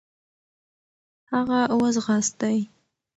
[1.31, 2.57] هغه و ځغاستی.